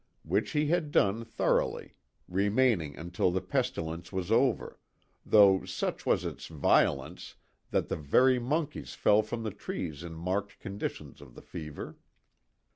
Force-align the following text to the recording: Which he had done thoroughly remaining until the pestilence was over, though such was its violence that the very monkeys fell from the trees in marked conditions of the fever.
Which 0.23 0.53
he 0.53 0.65
had 0.65 0.89
done 0.91 1.23
thoroughly 1.23 1.93
remaining 2.27 2.97
until 2.97 3.29
the 3.29 3.39
pestilence 3.39 4.11
was 4.11 4.31
over, 4.31 4.79
though 5.23 5.63
such 5.63 6.07
was 6.07 6.25
its 6.25 6.47
violence 6.47 7.35
that 7.69 7.87
the 7.87 7.97
very 7.97 8.39
monkeys 8.39 8.95
fell 8.95 9.21
from 9.21 9.43
the 9.43 9.51
trees 9.51 10.03
in 10.03 10.15
marked 10.15 10.59
conditions 10.59 11.21
of 11.21 11.35
the 11.35 11.41
fever. 11.43 11.99